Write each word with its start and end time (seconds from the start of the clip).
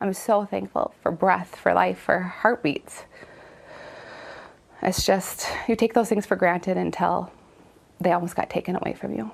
I'm 0.00 0.14
so 0.14 0.46
thankful 0.46 0.94
for 1.02 1.12
breath, 1.12 1.56
for 1.56 1.74
life, 1.74 1.98
for 1.98 2.20
heartbeats. 2.20 3.04
It's 4.82 5.04
just, 5.04 5.46
you 5.68 5.76
take 5.76 5.92
those 5.92 6.08
things 6.08 6.24
for 6.24 6.36
granted 6.36 6.78
until 6.78 7.30
they 8.00 8.12
almost 8.12 8.34
got 8.34 8.48
taken 8.48 8.76
away 8.76 8.94
from 8.94 9.14
you. 9.14 9.30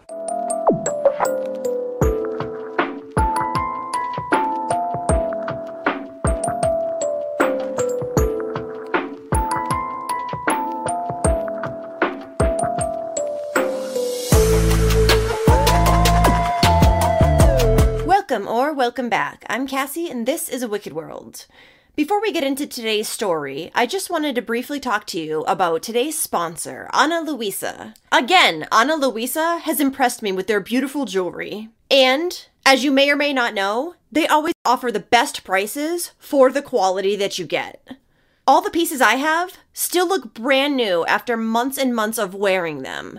Welcome 18.36 18.54
or 18.54 18.74
welcome 18.74 19.08
back. 19.08 19.46
I'm 19.48 19.66
Cassie, 19.66 20.10
and 20.10 20.26
this 20.26 20.50
is 20.50 20.62
A 20.62 20.68
Wicked 20.68 20.92
World. 20.92 21.46
Before 21.94 22.20
we 22.20 22.32
get 22.32 22.44
into 22.44 22.66
today's 22.66 23.08
story, 23.08 23.70
I 23.74 23.86
just 23.86 24.10
wanted 24.10 24.34
to 24.34 24.42
briefly 24.42 24.78
talk 24.78 25.06
to 25.06 25.18
you 25.18 25.40
about 25.44 25.82
today's 25.82 26.18
sponsor, 26.18 26.86
Ana 26.92 27.22
Luisa. 27.22 27.94
Again, 28.12 28.68
Ana 28.70 28.96
Luisa 28.96 29.60
has 29.60 29.80
impressed 29.80 30.20
me 30.20 30.32
with 30.32 30.48
their 30.48 30.60
beautiful 30.60 31.06
jewelry. 31.06 31.70
And, 31.90 32.46
as 32.66 32.84
you 32.84 32.92
may 32.92 33.08
or 33.10 33.16
may 33.16 33.32
not 33.32 33.54
know, 33.54 33.94
they 34.12 34.26
always 34.26 34.52
offer 34.66 34.92
the 34.92 35.00
best 35.00 35.42
prices 35.42 36.12
for 36.18 36.52
the 36.52 36.60
quality 36.60 37.16
that 37.16 37.38
you 37.38 37.46
get. 37.46 37.96
All 38.46 38.60
the 38.60 38.68
pieces 38.68 39.00
I 39.00 39.14
have 39.14 39.56
still 39.72 40.06
look 40.06 40.34
brand 40.34 40.76
new 40.76 41.06
after 41.06 41.38
months 41.38 41.78
and 41.78 41.96
months 41.96 42.18
of 42.18 42.34
wearing 42.34 42.82
them. 42.82 43.18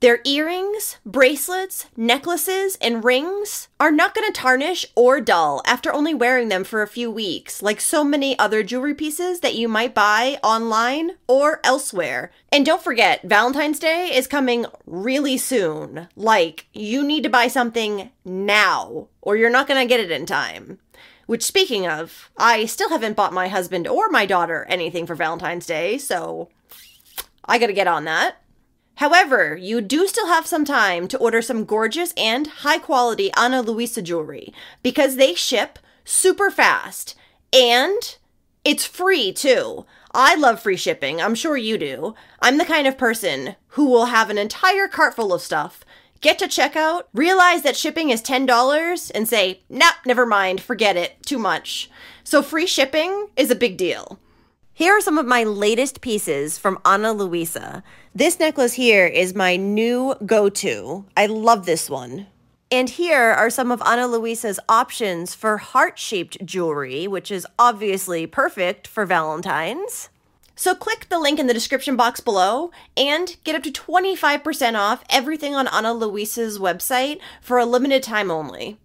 Their 0.00 0.20
earrings, 0.24 0.98
bracelets, 1.04 1.86
necklaces, 1.96 2.76
and 2.80 3.02
rings 3.02 3.66
are 3.80 3.90
not 3.90 4.14
going 4.14 4.32
to 4.32 4.40
tarnish 4.40 4.86
or 4.94 5.20
dull 5.20 5.60
after 5.66 5.92
only 5.92 6.14
wearing 6.14 6.48
them 6.48 6.62
for 6.62 6.82
a 6.82 6.86
few 6.86 7.10
weeks, 7.10 7.62
like 7.62 7.80
so 7.80 8.04
many 8.04 8.38
other 8.38 8.62
jewelry 8.62 8.94
pieces 8.94 9.40
that 9.40 9.56
you 9.56 9.66
might 9.66 9.96
buy 9.96 10.38
online 10.44 11.12
or 11.26 11.60
elsewhere. 11.64 12.30
And 12.52 12.64
don't 12.64 12.80
forget, 12.80 13.22
Valentine's 13.24 13.80
Day 13.80 14.14
is 14.14 14.28
coming 14.28 14.66
really 14.86 15.36
soon. 15.36 16.06
Like, 16.14 16.66
you 16.72 17.02
need 17.02 17.24
to 17.24 17.28
buy 17.28 17.48
something 17.48 18.10
now, 18.24 19.08
or 19.20 19.36
you're 19.36 19.50
not 19.50 19.66
going 19.66 19.80
to 19.80 19.88
get 19.88 19.98
it 20.00 20.12
in 20.12 20.26
time. 20.26 20.78
Which, 21.26 21.42
speaking 21.42 21.88
of, 21.88 22.30
I 22.38 22.66
still 22.66 22.88
haven't 22.88 23.16
bought 23.16 23.32
my 23.32 23.48
husband 23.48 23.88
or 23.88 24.08
my 24.10 24.26
daughter 24.26 24.64
anything 24.68 25.06
for 25.06 25.16
Valentine's 25.16 25.66
Day, 25.66 25.98
so 25.98 26.48
I 27.44 27.58
gotta 27.58 27.74
get 27.74 27.86
on 27.86 28.04
that. 28.04 28.36
However, 28.98 29.56
you 29.56 29.80
do 29.80 30.08
still 30.08 30.26
have 30.26 30.44
some 30.44 30.64
time 30.64 31.06
to 31.06 31.18
order 31.18 31.40
some 31.40 31.64
gorgeous 31.64 32.12
and 32.16 32.48
high 32.48 32.80
quality 32.80 33.32
Ana 33.34 33.62
Luisa 33.62 34.02
jewelry 34.02 34.52
because 34.82 35.14
they 35.14 35.34
ship 35.34 35.78
super 36.04 36.50
fast 36.50 37.14
and 37.52 38.16
it's 38.64 38.84
free 38.84 39.32
too. 39.32 39.86
I 40.12 40.34
love 40.34 40.60
free 40.60 40.76
shipping. 40.76 41.20
I'm 41.20 41.36
sure 41.36 41.56
you 41.56 41.78
do. 41.78 42.16
I'm 42.42 42.58
the 42.58 42.64
kind 42.64 42.88
of 42.88 42.98
person 42.98 43.54
who 43.68 43.84
will 43.88 44.06
have 44.06 44.30
an 44.30 44.38
entire 44.38 44.88
cart 44.88 45.14
full 45.14 45.32
of 45.32 45.42
stuff, 45.42 45.84
get 46.20 46.40
to 46.40 46.46
checkout, 46.46 47.04
realize 47.14 47.62
that 47.62 47.76
shipping 47.76 48.10
is 48.10 48.20
$10, 48.20 49.12
and 49.14 49.28
say, 49.28 49.60
nah, 49.68 49.92
never 50.06 50.26
mind, 50.26 50.60
forget 50.60 50.96
it, 50.96 51.22
too 51.24 51.38
much. 51.38 51.88
So 52.24 52.42
free 52.42 52.66
shipping 52.66 53.28
is 53.36 53.52
a 53.52 53.54
big 53.54 53.76
deal. 53.76 54.18
Here 54.78 54.92
are 54.92 55.00
some 55.00 55.18
of 55.18 55.26
my 55.26 55.42
latest 55.42 56.00
pieces 56.00 56.56
from 56.56 56.78
Ana 56.84 57.12
Luisa. 57.12 57.82
This 58.18 58.40
necklace 58.40 58.72
here 58.72 59.06
is 59.06 59.36
my 59.36 59.54
new 59.54 60.16
go 60.26 60.48
to. 60.48 61.04
I 61.16 61.26
love 61.26 61.66
this 61.66 61.88
one. 61.88 62.26
And 62.68 62.90
here 62.90 63.30
are 63.30 63.48
some 63.48 63.70
of 63.70 63.80
Ana 63.82 64.08
Luisa's 64.08 64.58
options 64.68 65.36
for 65.36 65.58
heart 65.58 66.00
shaped 66.00 66.44
jewelry, 66.44 67.06
which 67.06 67.30
is 67.30 67.46
obviously 67.60 68.26
perfect 68.26 68.88
for 68.88 69.06
Valentine's. 69.06 70.08
So 70.56 70.74
click 70.74 71.08
the 71.08 71.20
link 71.20 71.38
in 71.38 71.46
the 71.46 71.54
description 71.54 71.94
box 71.94 72.18
below 72.18 72.72
and 72.96 73.36
get 73.44 73.54
up 73.54 73.62
to 73.62 73.70
25% 73.70 74.74
off 74.76 75.04
everything 75.08 75.54
on 75.54 75.68
Ana 75.68 75.92
Luisa's 75.92 76.58
website 76.58 77.20
for 77.40 77.58
a 77.58 77.64
limited 77.64 78.02
time 78.02 78.32
only. 78.32 78.78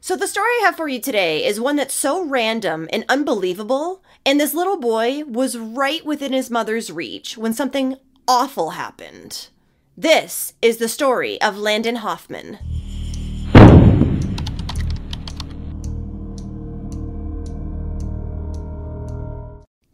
So, 0.00 0.16
the 0.16 0.26
story 0.26 0.48
I 0.48 0.62
have 0.64 0.74
for 0.74 0.88
you 0.88 0.98
today 1.00 1.44
is 1.44 1.60
one 1.60 1.76
that's 1.76 1.94
so 1.94 2.24
random 2.24 2.88
and 2.92 3.04
unbelievable, 3.08 4.02
and 4.26 4.40
this 4.40 4.52
little 4.52 4.76
boy 4.76 5.22
was 5.24 5.56
right 5.56 6.04
within 6.04 6.32
his 6.32 6.50
mother's 6.50 6.90
reach 6.90 7.38
when 7.38 7.52
something 7.52 7.98
awful 8.28 8.70
happened. 8.70 9.48
This 9.96 10.54
is 10.62 10.78
the 10.78 10.88
story 10.88 11.40
of 11.40 11.58
Landen 11.58 11.96
Hoffmann. 11.96 12.58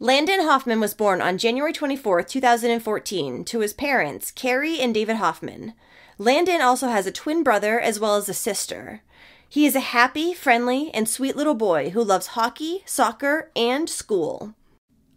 Landen 0.01 0.41
Hoffmann 0.41 0.79
was 0.79 0.93
born 0.93 1.21
on 1.21 1.37
January 1.37 1.73
24, 1.73 2.23
2014, 2.23 3.43
to 3.43 3.59
his 3.59 3.73
parents, 3.73 4.31
Carrie 4.31 4.79
and 4.79 4.93
David 4.93 5.17
Hoffmann. 5.17 5.73
Landen 6.17 6.61
also 6.61 6.87
has 6.87 7.05
a 7.05 7.11
twin 7.11 7.43
brother 7.43 7.79
as 7.79 7.99
well 7.99 8.15
as 8.15 8.29
a 8.29 8.33
sister. 8.33 9.01
He 9.47 9.65
is 9.65 9.75
a 9.75 9.81
happy, 9.81 10.33
friendly, 10.33 10.89
and 10.93 11.09
sweet 11.09 11.35
little 11.35 11.55
boy 11.55 11.89
who 11.89 12.03
loves 12.03 12.27
hockey, 12.27 12.83
soccer, 12.85 13.51
and 13.55 13.89
school. 13.89 14.53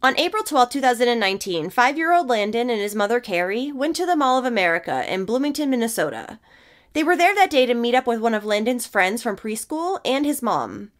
On 0.04 0.18
April 0.18 0.42
12, 0.42 0.70
2019, 0.70 1.70
five 1.70 1.96
year 1.96 2.12
old 2.12 2.26
Landen 2.26 2.68
and 2.68 2.80
his 2.80 2.92
mother 2.92 3.20
Carrie 3.20 3.70
went 3.70 3.94
to 3.94 4.04
the 4.04 4.16
Mall 4.16 4.36
of 4.36 4.44
America 4.44 5.04
in 5.08 5.24
Bloomington, 5.24 5.70
Minnesota. 5.70 6.40
They 6.92 7.04
were 7.04 7.16
there 7.16 7.36
that 7.36 7.50
day 7.50 7.66
to 7.66 7.74
meet 7.74 7.94
up 7.94 8.04
with 8.04 8.18
one 8.18 8.34
of 8.34 8.44
Landen's 8.44 8.84
friends 8.84 9.22
from 9.22 9.36
preschool 9.36 10.00
and 10.04 10.26
his 10.26 10.42
mom. 10.42 10.90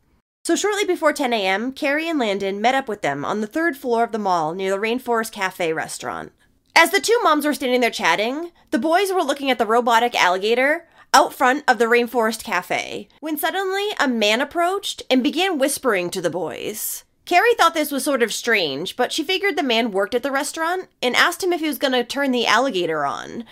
So, 0.44 0.54
shortly 0.54 0.84
before 0.84 1.12
10 1.12 1.32
a.m., 1.32 1.72
Carrie 1.72 2.08
and 2.08 2.16
Landen 2.16 2.60
met 2.60 2.76
up 2.76 2.86
with 2.86 3.02
them 3.02 3.24
on 3.24 3.40
the 3.40 3.48
third 3.48 3.76
floor 3.76 4.04
of 4.04 4.12
the 4.12 4.20
mall 4.20 4.54
near 4.54 4.70
the 4.70 4.78
Rainforest 4.78 5.32
Cafe 5.32 5.72
restaurant. 5.72 6.30
As 6.76 6.92
the 6.92 7.00
two 7.00 7.18
moms 7.24 7.44
were 7.44 7.54
standing 7.54 7.80
there 7.80 7.90
chatting, 7.90 8.52
the 8.70 8.78
boys 8.78 9.12
were 9.12 9.24
looking 9.24 9.50
at 9.50 9.58
the 9.58 9.66
robotic 9.66 10.14
alligator 10.14 10.86
out 11.12 11.34
front 11.34 11.64
of 11.66 11.78
the 11.78 11.86
Rainforest 11.86 12.44
Cafe 12.44 13.08
when 13.18 13.36
suddenly 13.36 13.88
a 13.98 14.06
man 14.06 14.40
approached 14.40 15.02
and 15.10 15.24
began 15.24 15.58
whispering 15.58 16.08
to 16.10 16.20
the 16.20 16.30
boys. 16.30 17.02
Carrie 17.24 17.54
thought 17.54 17.74
this 17.74 17.92
was 17.92 18.04
sort 18.04 18.22
of 18.22 18.32
strange, 18.32 18.96
but 18.96 19.12
she 19.12 19.22
figured 19.22 19.56
the 19.56 19.62
man 19.62 19.92
worked 19.92 20.14
at 20.14 20.22
the 20.22 20.32
restaurant 20.32 20.88
and 21.00 21.14
asked 21.14 21.42
him 21.42 21.52
if 21.52 21.60
he 21.60 21.68
was 21.68 21.78
going 21.78 21.92
to 21.92 22.04
turn 22.04 22.32
the 22.32 22.46
alligator 22.46 23.04
on. 23.04 23.44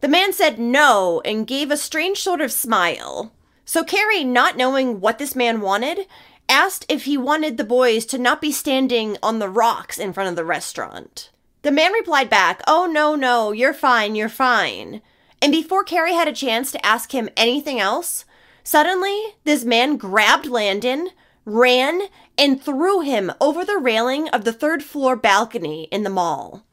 The 0.00 0.08
man 0.08 0.32
said 0.32 0.58
no 0.58 1.22
and 1.24 1.46
gave 1.46 1.70
a 1.70 1.76
strange 1.76 2.18
sort 2.18 2.40
of 2.40 2.50
smile. 2.50 3.32
So 3.64 3.84
Carrie, 3.84 4.24
not 4.24 4.56
knowing 4.56 5.00
what 5.00 5.18
this 5.18 5.36
man 5.36 5.60
wanted, 5.60 6.06
asked 6.48 6.84
if 6.88 7.04
he 7.04 7.16
wanted 7.16 7.56
the 7.56 7.64
boys 7.64 8.04
to 8.06 8.18
not 8.18 8.40
be 8.40 8.50
standing 8.50 9.16
on 9.22 9.38
the 9.38 9.48
rocks 9.48 9.98
in 9.98 10.12
front 10.12 10.28
of 10.28 10.36
the 10.36 10.44
restaurant. 10.44 11.30
The 11.62 11.70
man 11.70 11.92
replied 11.92 12.28
back, 12.28 12.60
Oh, 12.66 12.86
no, 12.86 13.14
no, 13.14 13.52
you're 13.52 13.72
fine, 13.72 14.16
you're 14.16 14.28
fine. 14.28 15.00
And 15.40 15.52
before 15.52 15.84
Carrie 15.84 16.14
had 16.14 16.28
a 16.28 16.32
chance 16.32 16.72
to 16.72 16.84
ask 16.84 17.12
him 17.12 17.28
anything 17.36 17.78
else, 17.78 18.24
suddenly 18.64 19.36
this 19.44 19.64
man 19.64 19.96
grabbed 19.96 20.46
Landen, 20.46 21.10
ran, 21.44 22.02
and 22.38 22.62
threw 22.62 23.00
him 23.00 23.32
over 23.40 23.64
the 23.64 23.78
railing 23.78 24.28
of 24.28 24.44
the 24.44 24.52
third 24.52 24.82
floor 24.82 25.16
balcony 25.16 25.88
in 25.90 26.02
the 26.02 26.10
mall. 26.10 26.64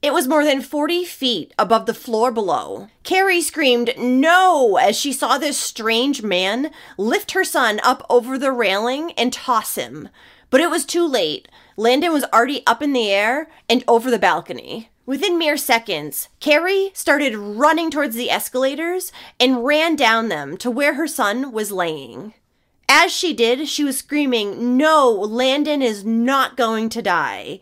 It 0.00 0.12
was 0.12 0.28
more 0.28 0.44
than 0.44 0.62
40 0.62 1.04
feet 1.04 1.52
above 1.58 1.86
the 1.86 1.94
floor 1.94 2.30
below. 2.30 2.88
Carrie 3.02 3.40
screamed 3.40 3.94
no 3.98 4.76
as 4.76 4.96
she 4.96 5.12
saw 5.12 5.38
this 5.38 5.58
strange 5.58 6.22
man 6.22 6.70
lift 6.96 7.32
her 7.32 7.42
son 7.42 7.80
up 7.82 8.06
over 8.08 8.38
the 8.38 8.52
railing 8.52 9.10
and 9.12 9.32
toss 9.32 9.74
him. 9.74 10.08
But 10.50 10.60
it 10.60 10.70
was 10.70 10.84
too 10.84 11.06
late. 11.06 11.48
Landen 11.76 12.12
was 12.12 12.24
already 12.32 12.64
up 12.64 12.80
in 12.80 12.92
the 12.92 13.10
air 13.10 13.48
and 13.68 13.82
over 13.88 14.08
the 14.08 14.20
balcony. 14.20 14.90
Within 15.04 15.36
mere 15.36 15.56
seconds, 15.56 16.28
Carrie 16.38 16.90
started 16.94 17.36
running 17.36 17.90
towards 17.90 18.14
the 18.14 18.30
escalators 18.30 19.10
and 19.40 19.64
ran 19.64 19.96
down 19.96 20.28
them 20.28 20.56
to 20.58 20.70
where 20.70 20.94
her 20.94 21.08
son 21.08 21.50
was 21.50 21.72
laying. 21.72 22.34
As 22.88 23.12
she 23.12 23.34
did, 23.34 23.68
she 23.68 23.84
was 23.84 23.98
screaming, 23.98 24.76
No, 24.76 25.10
Landen 25.10 25.82
is 25.82 26.04
not 26.04 26.56
going 26.56 26.88
to 26.88 27.02
die. 27.02 27.60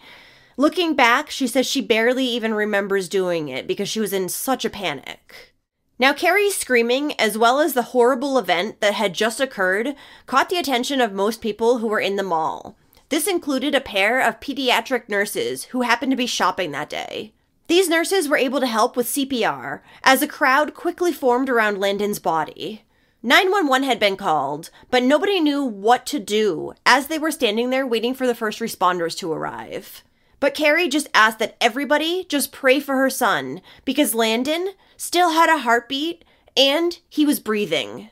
Looking 0.56 0.95
back, 0.95 1.31
she 1.31 1.47
says 1.47 1.67
she 1.67 1.81
barely 1.81 2.25
even 2.27 2.55
remembers 2.55 3.09
doing 3.09 3.49
it 3.49 3.67
because 3.67 3.89
she 3.89 4.00
was 4.00 4.12
in 4.12 4.29
such 4.29 4.65
a 4.65 4.71
panic. 4.71 5.55
Now, 5.99 6.12
Carrie's 6.12 6.56
screaming, 6.56 7.19
as 7.19 7.37
well 7.37 7.59
as 7.59 7.75
the 7.75 7.83
horrible 7.83 8.39
event 8.39 8.81
that 8.81 8.95
had 8.95 9.15
just 9.15 9.41
occurred, 9.41 9.97
caught 10.27 10.49
the 10.49 10.59
attention 10.59 11.00
of 11.00 11.12
most 11.12 11.41
people 11.41 11.79
who 11.79 11.89
were 11.89 12.00
in 12.00 12.17
the 12.17 12.23
mall. 12.23 12.77
This 13.09 13.27
included 13.27 13.75
a 13.75 13.81
pair 13.81 14.21
of 14.21 14.41
pediatric 14.41 15.09
nurses 15.09 15.65
who 15.65 15.83
happened 15.83 16.12
to 16.12 16.17
be 16.17 16.27
shopping 16.27 16.71
that 16.73 16.91
day. 16.91 17.33
These 17.69 17.89
nurses 17.89 18.29
were 18.29 18.37
able 18.37 18.61
to 18.61 18.67
help 18.67 18.97
with 18.97 19.09
CPR 19.09 19.81
as 20.05 20.23
a 20.23 20.29
crowd 20.29 20.75
quickly 20.75 21.12
formed 21.12 21.49
around 21.49 21.79
Landen's 21.79 22.19
body. 22.19 22.85
911 23.26 23.82
had 23.82 23.99
been 23.99 24.17
called, 24.17 24.70
but 24.88 25.02
nobody 25.02 25.40
knew 25.40 25.64
what 25.64 26.06
to 26.06 26.20
do 26.20 26.75
as 26.87 27.08
they 27.08 27.19
were 27.19 27.32
standing 27.32 27.70
there 27.70 27.84
waiting 27.84 28.14
for 28.14 28.25
the 28.25 28.37
first 28.37 28.61
responders 28.61 29.19
to 29.19 29.32
arrive. 29.32 30.05
But 30.38 30.55
Carrie 30.55 30.88
just 30.88 31.08
asked 31.12 31.40
that 31.40 31.56
everybody 31.61 32.25
just 32.28 32.52
pray 32.52 32.78
for 32.78 32.94
her 32.94 33.11
son 33.11 33.62
because 33.84 34.14
Landen 34.14 34.75
still 34.96 35.31
had 35.31 35.50
a 35.50 35.58
heartbeat 35.58 36.25
and 36.56 37.00
he 37.08 37.26
was 37.26 37.40
breathing. 37.40 38.11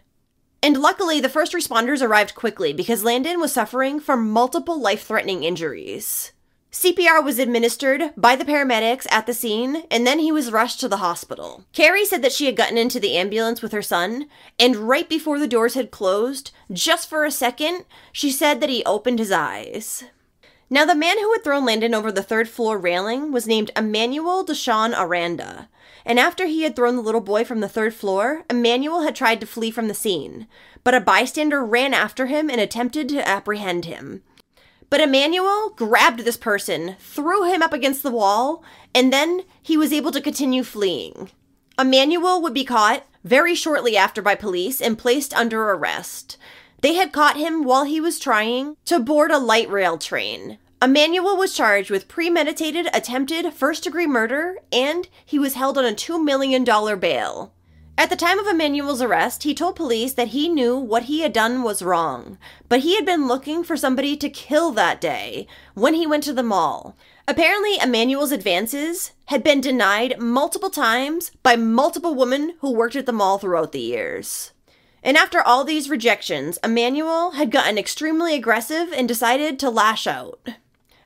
And 0.60 0.82
luckily, 0.82 1.20
the 1.20 1.28
first 1.28 1.52
responders 1.52 2.02
arrived 2.02 2.34
quickly 2.34 2.72
because 2.72 3.04
Landen 3.04 3.38
was 3.38 3.52
suffering 3.52 4.00
from 4.00 4.28
multiple 4.28 4.80
life 4.80 5.04
threatening 5.06 5.44
injuries. 5.44 6.32
CPR 6.74 7.22
was 7.22 7.38
administered 7.38 8.10
by 8.16 8.34
the 8.34 8.44
paramedics 8.44 9.06
at 9.12 9.26
the 9.26 9.32
scene, 9.32 9.84
and 9.92 10.04
then 10.04 10.18
he 10.18 10.32
was 10.32 10.50
rushed 10.50 10.80
to 10.80 10.88
the 10.88 10.96
hospital. 10.96 11.64
Carrie 11.72 12.04
said 12.04 12.20
that 12.22 12.32
she 12.32 12.46
had 12.46 12.56
gotten 12.56 12.76
into 12.76 12.98
the 12.98 13.16
ambulance 13.16 13.62
with 13.62 13.70
her 13.70 13.80
son, 13.80 14.26
and 14.58 14.74
right 14.74 15.08
before 15.08 15.38
the 15.38 15.46
doors 15.46 15.74
had 15.74 15.92
closed, 15.92 16.50
just 16.72 17.08
for 17.08 17.24
a 17.24 17.30
second, 17.30 17.84
she 18.10 18.28
said 18.28 18.60
that 18.60 18.70
he 18.70 18.84
opened 18.84 19.20
his 19.20 19.30
eyes. 19.30 20.02
Now, 20.68 20.84
the 20.84 20.96
man 20.96 21.16
who 21.20 21.32
had 21.32 21.44
thrown 21.44 21.64
Landen 21.64 21.94
over 21.94 22.10
the 22.10 22.24
third 22.24 22.48
floor 22.48 22.76
railing 22.76 23.30
was 23.30 23.46
named 23.46 23.70
Emmanuel 23.76 24.44
Deshawn 24.44 24.98
Aranda. 24.98 25.68
And 26.04 26.18
after 26.18 26.46
he 26.46 26.62
had 26.62 26.74
thrown 26.74 26.96
the 26.96 27.02
little 27.02 27.20
boy 27.20 27.44
from 27.44 27.60
the 27.60 27.68
third 27.68 27.94
floor, 27.94 28.42
Emmanuel 28.50 29.02
had 29.02 29.14
tried 29.14 29.40
to 29.40 29.46
flee 29.46 29.70
from 29.70 29.86
the 29.86 29.94
scene. 29.94 30.48
But 30.82 30.94
a 30.94 31.00
bystander 31.00 31.64
ran 31.64 31.94
after 31.94 32.26
him 32.26 32.50
and 32.50 32.60
attempted 32.60 33.08
to 33.10 33.26
apprehend 33.26 33.84
him. 33.84 34.24
But 34.94 35.00
Emmanuel 35.00 35.70
grabbed 35.70 36.20
this 36.20 36.36
person, 36.36 36.94
threw 37.00 37.52
him 37.52 37.62
up 37.62 37.72
against 37.72 38.04
the 38.04 38.12
wall, 38.12 38.62
and 38.94 39.12
then 39.12 39.42
he 39.60 39.76
was 39.76 39.92
able 39.92 40.12
to 40.12 40.20
continue 40.20 40.62
fleeing. 40.62 41.30
Emmanuel 41.76 42.40
would 42.40 42.54
be 42.54 42.64
caught 42.64 43.04
very 43.24 43.56
shortly 43.56 43.96
after 43.96 44.22
by 44.22 44.36
police 44.36 44.80
and 44.80 44.96
placed 44.96 45.34
under 45.34 45.68
arrest. 45.70 46.36
They 46.80 46.94
had 46.94 47.10
caught 47.10 47.36
him 47.36 47.64
while 47.64 47.82
he 47.82 48.00
was 48.00 48.20
trying 48.20 48.76
to 48.84 49.00
board 49.00 49.32
a 49.32 49.38
light 49.38 49.68
rail 49.68 49.98
train. 49.98 50.58
Emmanuel 50.80 51.36
was 51.36 51.56
charged 51.56 51.90
with 51.90 52.06
premeditated 52.06 52.86
attempted 52.94 53.52
first 53.52 53.82
degree 53.82 54.06
murder 54.06 54.58
and 54.70 55.08
he 55.24 55.40
was 55.40 55.54
held 55.54 55.76
on 55.76 55.84
a 55.84 55.90
$2 55.90 56.22
million 56.22 56.62
bail. 57.00 57.52
At 57.96 58.10
the 58.10 58.16
time 58.16 58.40
of 58.40 58.48
Emmanuel's 58.48 59.00
arrest, 59.00 59.44
he 59.44 59.54
told 59.54 59.76
police 59.76 60.14
that 60.14 60.28
he 60.28 60.48
knew 60.48 60.76
what 60.76 61.04
he 61.04 61.20
had 61.20 61.32
done 61.32 61.62
was 61.62 61.80
wrong, 61.80 62.38
but 62.68 62.80
he 62.80 62.96
had 62.96 63.06
been 63.06 63.28
looking 63.28 63.62
for 63.62 63.76
somebody 63.76 64.16
to 64.16 64.28
kill 64.28 64.72
that 64.72 65.00
day 65.00 65.46
when 65.74 65.94
he 65.94 66.06
went 66.06 66.24
to 66.24 66.32
the 66.32 66.42
mall. 66.42 66.96
Apparently, 67.28 67.78
Emmanuel's 67.80 68.32
advances 68.32 69.12
had 69.26 69.44
been 69.44 69.60
denied 69.60 70.18
multiple 70.18 70.70
times 70.70 71.30
by 71.44 71.54
multiple 71.54 72.16
women 72.16 72.54
who 72.60 72.72
worked 72.72 72.96
at 72.96 73.06
the 73.06 73.12
mall 73.12 73.38
throughout 73.38 73.70
the 73.70 73.80
years. 73.80 74.52
And 75.02 75.16
after 75.16 75.40
all 75.40 75.64
these 75.64 75.88
rejections, 75.88 76.58
Emmanuel 76.64 77.32
had 77.32 77.52
gotten 77.52 77.78
extremely 77.78 78.34
aggressive 78.34 78.92
and 78.92 79.06
decided 79.06 79.58
to 79.60 79.70
lash 79.70 80.06
out. 80.08 80.48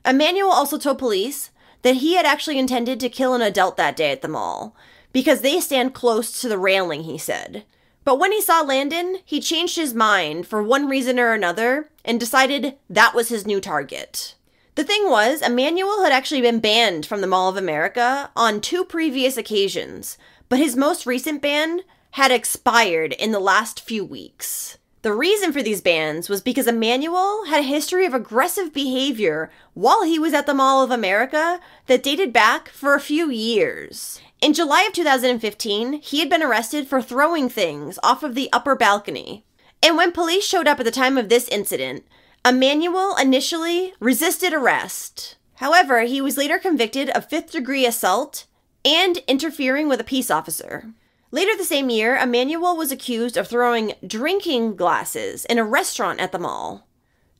Emmanuel 0.03 0.49
also 0.49 0.79
told 0.79 0.97
police 0.97 1.51
that 1.83 1.97
he 1.97 2.15
had 2.15 2.25
actually 2.25 2.57
intended 2.57 2.99
to 2.99 3.09
kill 3.09 3.33
an 3.33 3.41
adult 3.41 3.77
that 3.77 3.95
day 3.95 4.11
at 4.11 4.21
the 4.21 4.27
mall, 4.27 4.75
because 5.11 5.41
they 5.41 5.59
stand 5.59 5.93
close 5.93 6.41
to 6.41 6.49
the 6.49 6.57
railing, 6.57 7.03
he 7.03 7.17
said. 7.17 7.65
But 8.03 8.17
when 8.17 8.31
he 8.31 8.41
saw 8.41 8.61
Landen, 8.61 9.19
he 9.23 9.39
changed 9.39 9.75
his 9.75 9.93
mind 9.93 10.47
for 10.47 10.63
one 10.63 10.87
reason 10.87 11.19
or 11.19 11.33
another 11.33 11.91
and 12.03 12.19
decided 12.19 12.75
that 12.89 13.13
was 13.13 13.29
his 13.29 13.45
new 13.45 13.61
target. 13.61 14.33
The 14.75 14.83
thing 14.83 15.09
was, 15.09 15.41
Emmanuel 15.43 16.03
had 16.03 16.11
actually 16.11 16.41
been 16.41 16.59
banned 16.59 17.05
from 17.05 17.21
the 17.21 17.27
Mall 17.27 17.49
of 17.49 17.57
America 17.57 18.31
on 18.35 18.61
two 18.61 18.83
previous 18.83 19.37
occasions, 19.37 20.17
but 20.47 20.57
his 20.57 20.75
most 20.75 21.05
recent 21.05 21.41
ban 21.41 21.81
had 22.11 22.31
expired 22.31 23.13
in 23.13 23.31
the 23.31 23.39
last 23.39 23.79
few 23.79 24.03
weeks. 24.03 24.78
The 25.01 25.13
reason 25.13 25.53
for 25.53 25.63
these 25.63 25.79
bans 25.79 26.27
was 26.27 26.41
because 26.41 26.67
Emmanuel 26.67 27.45
had 27.45 27.59
a 27.59 27.63
history 27.67 28.05
of 28.05 28.13
aggressive 28.13 28.73
behavior 28.73 29.49
while 29.73 30.03
he 30.03 30.19
was 30.19 30.33
at 30.33 30.45
the 30.45 30.53
Mall 30.53 30.83
of 30.83 30.91
America 30.91 31.61
that 31.87 32.03
dated 32.03 32.33
back 32.33 32.67
for 32.67 32.93
a 32.93 32.99
few 32.99 33.29
years. 33.29 34.19
In 34.41 34.53
July 34.53 34.83
of 34.83 34.91
2015, 34.93 36.01
he 36.01 36.19
had 36.19 36.29
been 36.29 36.43
arrested 36.43 36.85
for 36.85 37.01
throwing 37.01 37.47
things 37.47 37.97
off 38.03 38.23
of 38.23 38.35
the 38.35 38.49
upper 38.51 38.75
balcony. 38.75 39.45
And 39.81 39.95
when 39.95 40.11
police 40.11 40.45
showed 40.45 40.67
up 40.67 40.79
at 40.79 40.85
the 40.85 40.91
time 40.91 41.17
of 41.17 41.29
this 41.29 41.47
incident, 41.47 42.05
Emmanuel 42.45 43.15
initially 43.15 43.93
resisted 44.01 44.53
arrest. 44.53 45.37
However, 45.55 46.01
he 46.01 46.19
was 46.19 46.37
later 46.37 46.59
convicted 46.59 47.09
of 47.11 47.29
fifth 47.29 47.51
degree 47.51 47.85
assault 47.85 48.47
and 48.83 49.17
interfering 49.27 49.87
with 49.87 50.01
a 50.01 50.05
peace 50.05 50.29
officer. 50.29 50.93
Later 51.31 51.55
the 51.55 51.63
same 51.63 51.89
year, 51.89 52.15
Emmanuel 52.15 52.75
was 52.75 52.91
accused 52.91 53.37
of 53.37 53.47
throwing 53.47 53.93
drinking 54.05 54.75
glasses 54.75 55.45
in 55.45 55.59
a 55.59 55.63
restaurant 55.63 56.19
at 56.19 56.31
the 56.31 56.39
mall. 56.39 56.87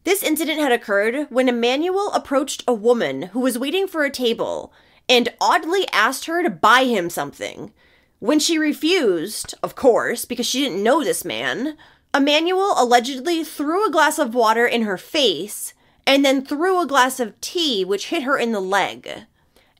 This 0.03 0.21
incident 0.21 0.59
had 0.59 0.71
occurred 0.71 1.27
when 1.29 1.49
Emmanuel 1.49 2.11
approached 2.13 2.63
a 2.67 2.73
woman 2.73 3.23
who 3.23 3.39
was 3.39 3.57
waiting 3.57 3.87
for 3.87 4.03
a 4.03 4.11
table 4.11 4.71
and 5.07 5.33
oddly 5.41 5.87
asked 5.91 6.25
her 6.25 6.43
to 6.43 6.49
buy 6.51 6.83
him 6.83 7.09
something. 7.09 7.73
When 8.19 8.39
she 8.39 8.59
refused, 8.59 9.55
of 9.63 9.75
course, 9.75 10.23
because 10.23 10.45
she 10.45 10.61
didn't 10.61 10.83
know 10.83 11.03
this 11.03 11.25
man, 11.25 11.75
Emmanuel 12.13 12.75
allegedly 12.77 13.43
threw 13.43 13.87
a 13.87 13.91
glass 13.91 14.19
of 14.19 14.35
water 14.35 14.67
in 14.67 14.83
her 14.83 14.97
face 14.97 15.73
and 16.05 16.23
then 16.23 16.45
threw 16.45 16.79
a 16.79 16.87
glass 16.87 17.19
of 17.19 17.39
tea, 17.41 17.83
which 17.83 18.09
hit 18.09 18.23
her 18.23 18.37
in 18.37 18.51
the 18.51 18.59
leg. 18.59 19.25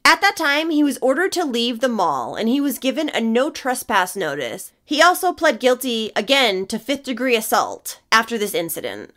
At 0.10 0.22
that 0.22 0.36
time, 0.36 0.72
he 0.72 0.84
was 0.84 0.98
ordered 1.04 1.32
to 1.34 1.46
leave 1.46 1.82
the 1.82 1.88
mall 1.88 2.34
and 2.34 2.50
he 2.50 2.60
was 2.60 2.80
given 2.80 3.10
a 3.10 3.22
no 3.22 3.52
trespass 3.52 4.16
notice. 4.16 4.72
He 4.84 5.04
also 5.04 5.34
pled 5.34 5.60
guilty 5.60 6.12
again 6.16 6.66
to 6.66 6.80
fifth 6.80 7.04
degree 7.04 7.36
assault 7.36 8.00
after 8.12 8.36
this 8.36 8.56
incident. 8.56 9.14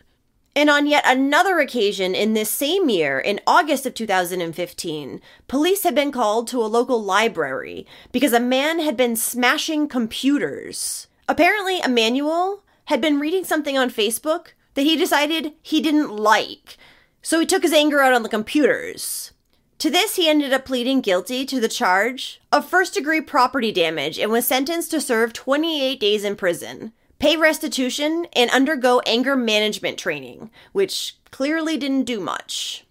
And 0.54 0.68
on 0.68 0.86
yet 0.86 1.02
another 1.06 1.60
occasion 1.60 2.14
in 2.14 2.34
this 2.34 2.50
same 2.50 2.90
year, 2.90 3.18
in 3.18 3.40
August 3.46 3.86
of 3.86 3.94
2015, 3.94 5.22
police 5.48 5.82
had 5.82 5.94
been 5.94 6.12
called 6.12 6.46
to 6.48 6.60
a 6.60 6.68
local 6.68 7.02
library 7.02 7.86
because 8.12 8.34
a 8.34 8.38
man 8.38 8.78
had 8.78 8.94
been 8.94 9.16
smashing 9.16 9.88
computers. 9.88 11.06
Apparently, 11.26 11.80
Emmanuel 11.82 12.64
had 12.84 13.00
been 13.00 13.18
reading 13.18 13.44
something 13.44 13.78
on 13.78 13.88
Facebook 13.88 14.48
that 14.74 14.82
he 14.82 14.94
decided 14.98 15.54
he 15.62 15.80
didn't 15.80 16.14
like, 16.14 16.76
so 17.22 17.40
he 17.40 17.46
took 17.46 17.62
his 17.62 17.72
anger 17.72 18.00
out 18.00 18.12
on 18.12 18.22
the 18.22 18.28
computers. 18.28 19.32
To 19.82 19.90
this, 19.90 20.14
he 20.14 20.28
ended 20.28 20.52
up 20.52 20.64
pleading 20.64 21.00
guilty 21.00 21.44
to 21.44 21.58
the 21.58 21.66
charge 21.66 22.40
of 22.52 22.68
first 22.68 22.94
degree 22.94 23.20
property 23.20 23.72
damage 23.72 24.16
and 24.16 24.30
was 24.30 24.46
sentenced 24.46 24.92
to 24.92 25.00
serve 25.00 25.32
28 25.32 25.98
days 25.98 26.22
in 26.22 26.36
prison 26.36 26.92
pay 27.18 27.36
restitution, 27.36 28.26
and 28.32 28.48
undergo 28.50 29.00
anger 29.06 29.34
management 29.34 29.98
training, 29.98 30.50
which 30.72 31.16
clearly 31.32 31.76
didn't 31.76 32.04
do 32.04 32.20
much. 32.20 32.84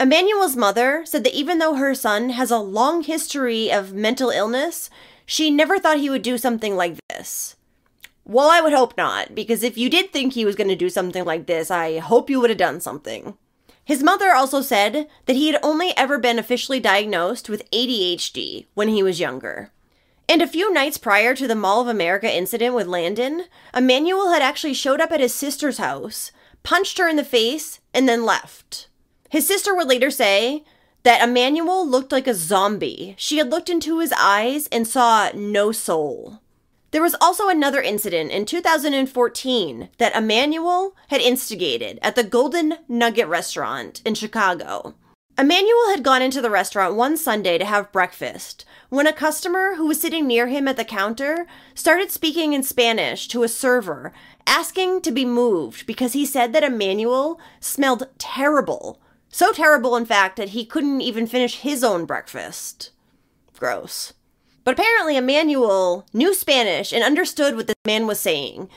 Emmanuel's 0.00 0.56
mother 0.56 1.04
said 1.04 1.22
that 1.22 1.34
even 1.34 1.58
though 1.58 1.74
her 1.74 1.94
son 1.94 2.30
has 2.30 2.50
a 2.50 2.58
long 2.58 3.04
history 3.04 3.70
of 3.70 3.92
mental 3.92 4.30
illness, 4.30 4.90
she 5.26 5.48
never 5.48 5.78
thought 5.78 5.98
he 5.98 6.10
would 6.10 6.22
do 6.22 6.38
something 6.38 6.74
like 6.74 6.96
this. 7.08 7.54
Well, 8.24 8.50
I 8.50 8.60
would 8.60 8.72
hope 8.72 8.96
not, 8.96 9.32
because 9.32 9.62
if 9.62 9.78
you 9.78 9.88
did 9.88 10.12
think 10.12 10.32
he 10.32 10.44
was 10.44 10.56
going 10.56 10.70
to 10.70 10.76
do 10.76 10.88
something 10.88 11.24
like 11.24 11.46
this, 11.46 11.70
I 11.70 11.98
hope 11.98 12.30
you 12.30 12.40
would 12.40 12.50
have 12.50 12.58
done 12.58 12.80
something. 12.80 13.36
His 13.84 14.02
mother 14.02 14.32
also 14.32 14.60
said 14.60 15.08
that 15.26 15.36
he 15.36 15.50
had 15.50 15.60
only 15.62 15.96
ever 15.96 16.18
been 16.18 16.38
officially 16.38 16.80
diagnosed 16.80 17.48
with 17.48 17.68
ADHD 17.70 18.66
when 18.74 18.88
he 18.88 19.02
was 19.02 19.20
younger. 19.20 19.72
And 20.28 20.40
a 20.40 20.46
few 20.46 20.72
nights 20.72 20.98
prior 20.98 21.34
to 21.34 21.48
the 21.48 21.54
Mall 21.54 21.80
of 21.80 21.88
America 21.88 22.32
incident 22.32 22.74
with 22.74 22.86
Landen, 22.86 23.46
Emmanuel 23.74 24.30
had 24.30 24.40
actually 24.40 24.74
showed 24.74 25.00
up 25.00 25.10
at 25.10 25.20
his 25.20 25.34
sister's 25.34 25.78
house, 25.78 26.30
punched 26.62 26.98
her 26.98 27.08
in 27.08 27.16
the 27.16 27.24
face, 27.24 27.80
and 27.92 28.08
then 28.08 28.24
left. 28.24 28.88
His 29.28 29.46
sister 29.46 29.74
would 29.74 29.88
later 29.88 30.10
say 30.10 30.64
that 31.02 31.22
Emmanuel 31.22 31.86
looked 31.86 32.12
like 32.12 32.28
a 32.28 32.34
zombie. 32.34 33.14
She 33.18 33.38
had 33.38 33.50
looked 33.50 33.68
into 33.68 33.98
his 33.98 34.12
eyes 34.16 34.68
and 34.70 34.86
saw 34.86 35.30
no 35.34 35.72
soul. 35.72 36.40
There 36.92 37.02
was 37.02 37.16
also 37.22 37.48
another 37.48 37.80
incident 37.80 38.30
in 38.30 38.44
2014 38.44 39.88
that 39.96 40.14
Emmanuel 40.14 40.94
had 41.08 41.22
instigated 41.22 41.98
at 42.02 42.16
the 42.16 42.22
Golden 42.22 42.74
Nugget 42.86 43.26
restaurant 43.28 44.02
in 44.04 44.14
Chicago. 44.14 44.94
Emmanuel 45.38 45.88
had 45.88 46.02
gone 46.02 46.20
into 46.20 46.42
the 46.42 46.50
restaurant 46.50 46.94
one 46.94 47.16
Sunday 47.16 47.56
to 47.56 47.64
have 47.64 47.90
breakfast 47.92 48.66
when 48.90 49.06
a 49.06 49.12
customer 49.14 49.76
who 49.76 49.86
was 49.86 49.98
sitting 49.98 50.26
near 50.26 50.48
him 50.48 50.68
at 50.68 50.76
the 50.76 50.84
counter 50.84 51.46
started 51.74 52.10
speaking 52.10 52.52
in 52.52 52.62
Spanish 52.62 53.26
to 53.28 53.42
a 53.42 53.48
server, 53.48 54.12
asking 54.46 55.00
to 55.00 55.10
be 55.10 55.24
moved 55.24 55.86
because 55.86 56.12
he 56.12 56.26
said 56.26 56.52
that 56.52 56.62
Emmanuel 56.62 57.40
smelled 57.58 58.06
terrible. 58.18 59.00
So 59.30 59.50
terrible, 59.50 59.96
in 59.96 60.04
fact, 60.04 60.36
that 60.36 60.50
he 60.50 60.66
couldn't 60.66 61.00
even 61.00 61.26
finish 61.26 61.60
his 61.60 61.82
own 61.82 62.04
breakfast. 62.04 62.90
Gross. 63.58 64.12
But 64.64 64.78
apparently, 64.78 65.16
Emmanuel 65.16 66.06
knew 66.12 66.34
Spanish 66.34 66.92
and 66.92 67.02
understood 67.02 67.56
what 67.56 67.66
this 67.66 67.76
man 67.84 68.06
was 68.06 68.20
saying. 68.20 68.68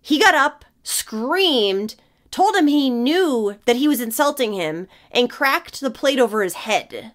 He 0.00 0.20
got 0.20 0.34
up, 0.34 0.64
screamed, 0.82 1.96
told 2.30 2.54
him 2.54 2.66
he 2.66 2.90
knew 2.90 3.56
that 3.64 3.76
he 3.76 3.88
was 3.88 4.00
insulting 4.00 4.52
him, 4.52 4.88
and 5.10 5.30
cracked 5.30 5.80
the 5.80 5.90
plate 5.90 6.18
over 6.18 6.42
his 6.42 6.54
head. 6.54 7.12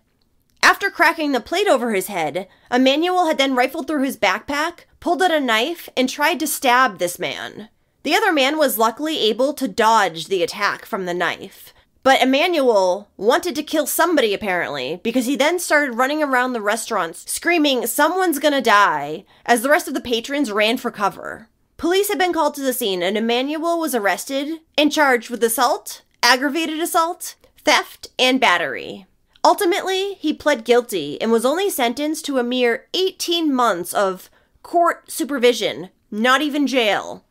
After 0.62 0.90
cracking 0.90 1.32
the 1.32 1.40
plate 1.40 1.68
over 1.68 1.94
his 1.94 2.08
head, 2.08 2.48
Emmanuel 2.72 3.26
had 3.28 3.38
then 3.38 3.56
rifled 3.56 3.88
through 3.88 4.04
his 4.04 4.18
backpack, 4.18 4.82
pulled 5.00 5.22
out 5.22 5.32
a 5.32 5.40
knife, 5.40 5.90
and 5.96 6.10
tried 6.10 6.40
to 6.42 6.48
stab 6.48 7.00
this 7.00 7.18
man. 7.20 7.70
The 8.04 8.16
other 8.16 8.32
man 8.32 8.58
was 8.58 8.78
luckily 8.78 9.20
able 9.20 9.54
to 9.54 9.68
dodge 9.68 10.28
the 10.28 10.44
attack 10.44 10.86
from 10.86 11.06
the 11.06 11.14
knife. 11.14 11.74
But 12.10 12.24
Emmanuel 12.24 13.08
wanted 13.18 13.56
to 13.56 13.62
kill 13.62 13.86
somebody 13.86 14.34
apparently, 14.34 15.00
because 15.04 15.28
he 15.28 15.36
then 15.36 15.60
started 15.60 15.94
running 15.94 16.24
around 16.24 16.54
the 16.54 16.60
restaurants 16.60 17.32
screaming, 17.32 17.86
Someone's 17.86 18.40
gonna 18.40 18.64
die, 18.64 19.26
as 19.46 19.62
the 19.62 19.70
rest 19.70 19.88
of 19.88 19.94
the 19.94 20.02
patrons 20.02 20.52
ran 20.52 20.78
for 20.78 20.90
cover. 20.90 21.50
Police 21.78 22.10
had 22.10 22.18
been 22.18 22.34
called 22.34 22.56
to 22.56 22.64
the 22.64 22.74
scene, 22.74 23.04
and 23.04 23.16
Emmanuel 23.16 23.80
was 23.80 23.94
arrested 23.94 24.62
and 24.76 24.92
charged 24.92 25.30
with 25.30 25.44
assault, 25.44 26.02
aggravated 26.24 26.80
assault, 26.80 27.36
theft, 27.64 28.08
and 28.18 28.42
battery. 28.42 29.06
Ultimately, 29.44 30.16
he 30.16 30.34
pled 30.34 30.66
guilty 30.66 31.22
and 31.22 31.32
was 31.32 31.46
only 31.46 31.70
sentenced 31.70 32.26
to 32.26 32.40
a 32.40 32.44
mere 32.44 32.88
18 32.96 33.54
months 33.54 33.94
of 33.94 34.32
court 34.64 35.12
supervision, 35.12 35.90
not 36.10 36.42
even 36.42 36.66
jail. 36.66 37.24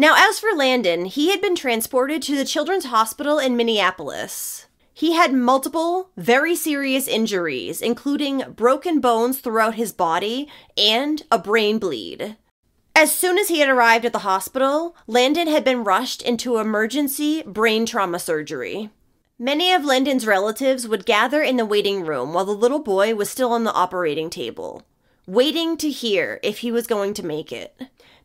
Now, 0.00 0.14
as 0.16 0.38
for 0.38 0.52
Landen, 0.54 1.06
he 1.06 1.30
had 1.30 1.40
been 1.40 1.56
transported 1.56 2.22
to 2.22 2.36
the 2.36 2.44
Children's 2.44 2.84
Hospital 2.84 3.40
in 3.40 3.56
Minneapolis. 3.56 4.66
He 4.94 5.14
had 5.14 5.32
multiple, 5.34 6.10
very 6.16 6.54
serious 6.54 7.08
injuries, 7.08 7.82
including 7.82 8.44
broken 8.54 9.00
bones 9.00 9.40
throughout 9.40 9.74
his 9.74 9.92
body 9.92 10.46
and 10.76 11.24
a 11.32 11.38
brain 11.38 11.80
bleed. 11.80 12.36
As 12.94 13.12
soon 13.12 13.38
as 13.38 13.48
he 13.48 13.58
had 13.58 13.68
arrived 13.68 14.04
at 14.04 14.12
the 14.12 14.20
hospital, 14.20 14.94
Landen 15.08 15.48
had 15.48 15.64
been 15.64 15.82
rushed 15.82 16.22
into 16.22 16.58
emergency 16.58 17.42
brain 17.42 17.84
trauma 17.84 18.20
surgery. 18.20 18.90
Many 19.36 19.72
of 19.72 19.84
Landen's 19.84 20.28
relatives 20.28 20.86
would 20.86 21.06
gather 21.06 21.42
in 21.42 21.56
the 21.56 21.66
waiting 21.66 22.06
room 22.06 22.32
while 22.32 22.44
the 22.44 22.52
little 22.52 22.80
boy 22.80 23.16
was 23.16 23.30
still 23.30 23.50
on 23.50 23.64
the 23.64 23.74
operating 23.74 24.30
table, 24.30 24.84
waiting 25.28 25.76
to 25.76 25.90
hear 25.90 26.40
if 26.42 26.58
he 26.58 26.72
was 26.72 26.86
going 26.86 27.12
to 27.12 27.24
make 27.24 27.52
it. 27.52 27.78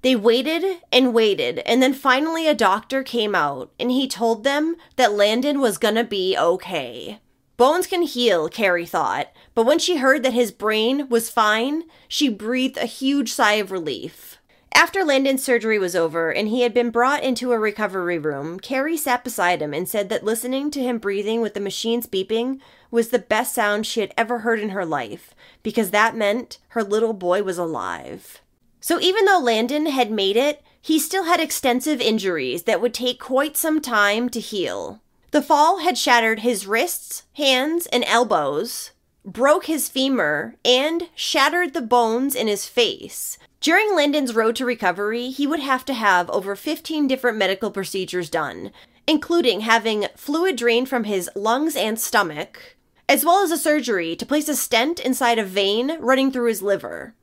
They 0.03 0.15
waited 0.15 0.79
and 0.89 1.13
waited, 1.13 1.59
and 1.59 1.83
then 1.83 1.93
finally 1.93 2.47
a 2.47 2.55
doctor 2.55 3.03
came 3.03 3.35
out 3.35 3.73
and 3.77 3.91
he 3.91 4.07
told 4.07 4.45
them 4.45 4.77
that 4.95 5.11
Landen 5.11 5.59
was 5.59 5.77
gonna 5.77 6.05
be 6.05 6.37
okay. 6.37 7.19
Bones 7.57 7.87
can 7.87 8.03
heal, 8.03 8.47
Carrie 8.47 8.85
thought, 8.85 9.33
but 9.53 9.65
when 9.65 9.79
she 9.79 9.97
heard 9.97 10.23
that 10.23 10.31
his 10.31 10.53
brain 10.53 11.09
was 11.09 11.29
fine, 11.29 11.83
she 12.07 12.29
breathed 12.29 12.77
a 12.77 12.85
huge 12.85 13.33
sigh 13.33 13.55
of 13.55 13.71
relief. 13.71 14.37
After 14.73 15.03
Landen's 15.03 15.43
surgery 15.43 15.77
was 15.77 15.95
over 15.95 16.31
and 16.31 16.47
he 16.47 16.61
had 16.61 16.73
been 16.73 16.89
brought 16.89 17.21
into 17.21 17.51
a 17.51 17.59
recovery 17.59 18.17
room, 18.17 18.59
Carrie 18.59 18.97
sat 18.97 19.23
beside 19.23 19.61
him 19.61 19.73
and 19.73 19.87
said 19.87 20.09
that 20.09 20.23
listening 20.23 20.71
to 20.71 20.81
him 20.81 20.97
breathing 20.97 21.41
with 21.41 21.53
the 21.53 21.59
machines 21.59 22.07
beeping 22.07 22.59
was 22.93 23.09
the 23.09 23.17
best 23.17 23.55
sound 23.55 23.87
she 23.87 24.01
had 24.01 24.13
ever 24.15 24.39
heard 24.39 24.59
in 24.59 24.69
her 24.69 24.85
life, 24.85 25.33
because 25.63 25.89
that 25.89 26.15
meant 26.15 26.59
her 26.69 26.83
little 26.83 27.11
boy 27.11 27.41
was 27.41 27.57
alive. 27.57 28.39
So 28.79 29.01
even 29.01 29.25
though 29.25 29.39
Landen 29.39 29.87
had 29.87 30.11
made 30.11 30.37
it, 30.37 30.61
he 30.79 30.99
still 30.99 31.23
had 31.23 31.39
extensive 31.39 31.99
injuries 31.99 32.63
that 32.63 32.79
would 32.79 32.93
take 32.93 33.19
quite 33.19 33.57
some 33.57 33.81
time 33.81 34.29
to 34.29 34.39
heal. 34.39 35.01
The 35.31 35.41
fall 35.41 35.79
had 35.79 35.97
shattered 35.97 36.41
his 36.41 36.67
wrists, 36.67 37.23
hands, 37.33 37.87
and 37.87 38.03
elbows, 38.05 38.91
broke 39.25 39.65
his 39.65 39.89
femur, 39.89 40.53
and 40.63 41.09
shattered 41.15 41.73
the 41.73 41.81
bones 41.81 42.35
in 42.35 42.47
his 42.47 42.67
face. 42.67 43.39
During 43.59 43.95
Landen's 43.95 44.35
road 44.35 44.55
to 44.57 44.65
recovery, 44.65 45.31
he 45.31 45.47
would 45.47 45.61
have 45.61 45.83
to 45.85 45.95
have 45.95 46.29
over 46.29 46.55
15 46.55 47.07
different 47.07 47.39
medical 47.39 47.71
procedures 47.71 48.29
done, 48.29 48.71
including 49.07 49.61
having 49.61 50.05
fluid 50.15 50.57
drained 50.57 50.89
from 50.89 51.05
his 51.05 51.27
lungs 51.35 51.75
and 51.75 51.99
stomach, 51.99 52.75
as 53.07 53.25
well 53.25 53.43
as 53.43 53.51
a 53.51 53.57
surgery 53.57 54.15
to 54.15 54.25
place 54.25 54.49
a 54.49 54.55
stent 54.55 54.99
inside 54.99 55.39
a 55.39 55.43
vein 55.43 55.97
running 55.99 56.31
through 56.31 56.47
his 56.47 56.61
liver. 56.61 57.15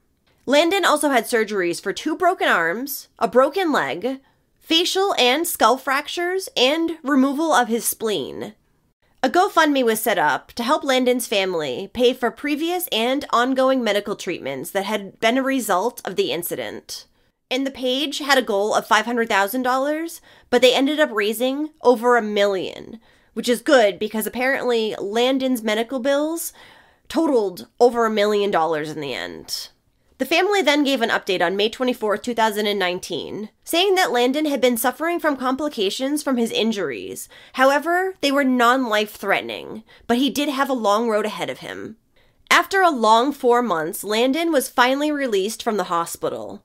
Landen 0.46 0.84
also 0.84 1.10
had 1.10 1.24
surgeries 1.24 1.80
for 1.80 1.92
two 1.92 2.16
broken 2.16 2.48
arms, 2.48 3.08
a 3.18 3.28
broken 3.28 3.72
leg, 3.72 4.20
facial 4.58 5.14
and 5.18 5.46
skull 5.46 5.76
fractures, 5.76 6.48
and 6.56 6.98
removal 7.02 7.52
of 7.52 7.68
his 7.68 7.84
spleen. 7.84 8.54
A 9.22 9.28
GoFundMe 9.28 9.84
was 9.84 10.00
set 10.00 10.16
up 10.16 10.52
to 10.52 10.62
help 10.62 10.82
Landen's 10.82 11.26
family 11.26 11.90
pay 11.92 12.14
for 12.14 12.30
previous 12.30 12.88
and 12.88 13.26
ongoing 13.30 13.84
medical 13.84 14.16
treatments 14.16 14.70
that 14.70 14.84
had 14.84 15.20
been 15.20 15.36
a 15.36 15.42
result 15.42 16.00
of 16.06 16.16
the 16.16 16.32
incident. 16.32 17.06
And 17.50 17.66
the 17.66 17.70
page 17.70 18.20
had 18.20 18.38
a 18.38 18.42
goal 18.42 18.74
of 18.74 18.86
$500,000, 18.86 20.20
but 20.48 20.62
they 20.62 20.74
ended 20.74 20.98
up 21.00 21.10
raising 21.12 21.70
over 21.82 22.16
a 22.16 22.22
million, 22.22 22.98
which 23.34 23.48
is 23.48 23.62
good 23.62 23.98
because 23.98 24.26
apparently 24.26 24.94
Landen's 24.98 25.62
medical 25.62 25.98
bills 25.98 26.52
totaled 27.08 27.68
over 27.78 28.06
a 28.06 28.10
million 28.10 28.50
dollars 28.50 28.90
in 28.90 29.00
the 29.00 29.14
end. 29.14 29.68
The 30.18 30.26
family 30.26 30.60
then 30.60 30.84
gave 30.84 31.00
an 31.00 31.08
update 31.08 31.40
on 31.40 31.56
May 31.56 31.70
24, 31.70 32.18
2019, 32.18 33.48
saying 33.64 33.94
that 33.94 34.12
Landen 34.12 34.44
had 34.44 34.60
been 34.60 34.76
suffering 34.76 35.18
from 35.18 35.34
complications 35.34 36.22
from 36.22 36.36
his 36.36 36.50
injuries. 36.50 37.26
However, 37.54 38.16
they 38.20 38.30
were 38.30 38.44
non 38.44 38.86
life 38.86 39.12
threatening, 39.12 39.82
but 40.06 40.18
he 40.18 40.28
did 40.28 40.50
have 40.50 40.68
a 40.68 40.74
long 40.74 41.08
road 41.08 41.24
ahead 41.24 41.48
of 41.48 41.60
him. 41.60 41.96
After 42.50 42.82
a 42.82 42.90
long 42.90 43.32
four 43.32 43.62
months, 43.62 44.04
Landen 44.04 44.52
was 44.52 44.68
finally 44.68 45.10
released 45.10 45.62
from 45.62 45.78
the 45.78 45.84
hospital. 45.84 46.62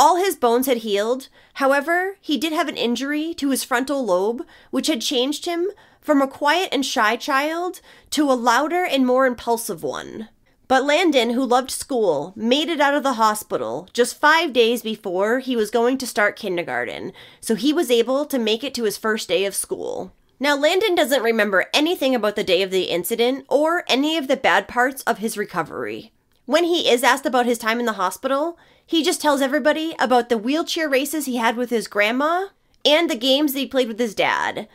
All 0.00 0.14
his 0.14 0.36
bones 0.36 0.66
had 0.68 0.76
healed, 0.76 1.28
however, 1.54 2.18
he 2.20 2.38
did 2.38 2.52
have 2.52 2.68
an 2.68 2.76
injury 2.76 3.34
to 3.34 3.50
his 3.50 3.64
frontal 3.64 4.04
lobe, 4.04 4.46
which 4.70 4.86
had 4.86 5.00
changed 5.00 5.44
him 5.44 5.70
from 6.00 6.22
a 6.22 6.28
quiet 6.28 6.68
and 6.70 6.86
shy 6.86 7.16
child 7.16 7.80
to 8.10 8.30
a 8.30 8.38
louder 8.38 8.84
and 8.84 9.04
more 9.04 9.26
impulsive 9.26 9.82
one. 9.82 10.28
But 10.68 10.84
Landen, 10.84 11.30
who 11.30 11.44
loved 11.44 11.72
school, 11.72 12.32
made 12.36 12.68
it 12.68 12.80
out 12.80 12.94
of 12.94 13.02
the 13.02 13.14
hospital 13.14 13.88
just 13.92 14.20
five 14.20 14.52
days 14.52 14.82
before 14.82 15.40
he 15.40 15.56
was 15.56 15.68
going 15.68 15.98
to 15.98 16.06
start 16.06 16.36
kindergarten, 16.36 17.12
so 17.40 17.56
he 17.56 17.72
was 17.72 17.90
able 17.90 18.24
to 18.26 18.38
make 18.38 18.62
it 18.62 18.74
to 18.74 18.84
his 18.84 18.96
first 18.96 19.28
day 19.28 19.46
of 19.46 19.54
school. 19.56 20.12
Now, 20.38 20.56
Landen 20.56 20.94
doesn't 20.94 21.24
remember 21.24 21.66
anything 21.74 22.14
about 22.14 22.36
the 22.36 22.44
day 22.44 22.62
of 22.62 22.70
the 22.70 22.84
incident 22.84 23.46
or 23.48 23.82
any 23.88 24.16
of 24.16 24.28
the 24.28 24.36
bad 24.36 24.68
parts 24.68 25.02
of 25.02 25.18
his 25.18 25.36
recovery. 25.36 26.12
When 26.48 26.64
he 26.64 26.88
is 26.88 27.02
asked 27.04 27.26
about 27.26 27.44
his 27.44 27.58
time 27.58 27.78
in 27.78 27.84
the 27.84 27.92
hospital, 27.92 28.58
he 28.86 29.04
just 29.04 29.20
tells 29.20 29.42
everybody 29.42 29.94
about 29.98 30.30
the 30.30 30.38
wheelchair 30.38 30.88
races 30.88 31.26
he 31.26 31.36
had 31.36 31.58
with 31.58 31.68
his 31.68 31.86
grandma 31.86 32.46
and 32.86 33.10
the 33.10 33.16
games 33.16 33.52
that 33.52 33.58
he 33.58 33.66
played 33.66 33.86
with 33.86 33.98
his 33.98 34.14
dad. 34.14 34.66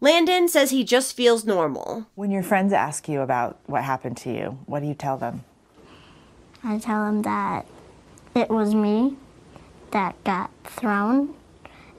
Landen 0.00 0.48
says 0.48 0.70
he 0.70 0.84
just 0.84 1.14
feels 1.14 1.44
normal. 1.44 2.06
When 2.14 2.30
your 2.30 2.42
friends 2.42 2.72
ask 2.72 3.10
you 3.10 3.20
about 3.20 3.58
what 3.66 3.84
happened 3.84 4.16
to 4.16 4.32
you, 4.32 4.58
what 4.64 4.80
do 4.80 4.86
you 4.86 4.94
tell 4.94 5.18
them? 5.18 5.44
I 6.64 6.78
tell 6.78 7.04
them 7.04 7.20
that 7.20 7.66
it 8.34 8.48
was 8.48 8.74
me 8.74 9.18
that 9.90 10.24
got 10.24 10.50
thrown, 10.64 11.34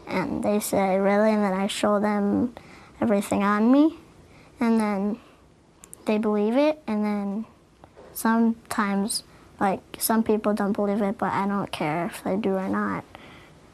and 0.08 0.44
they 0.44 0.60
say, 0.60 0.98
Really? 0.98 1.30
And 1.30 1.44
then 1.44 1.54
I 1.54 1.68
show 1.68 2.00
them 2.00 2.56
everything 3.00 3.44
on 3.44 3.72
me, 3.72 3.96
and 4.60 4.80
then 4.80 5.20
they 6.08 6.18
believe 6.18 6.58
it, 6.58 6.82
and 6.88 7.06
then 7.06 7.46
sometimes, 8.20 9.24
like, 9.60 9.82
some 9.98 10.24
people 10.24 10.54
don't 10.54 10.74
believe 10.74 11.02
it, 11.02 11.18
but 11.18 11.32
I 11.32 11.48
don't 11.48 11.72
care 11.72 12.06
if 12.06 12.24
they 12.24 12.36
do 12.36 12.56
or 12.56 12.68
not. 12.68 13.04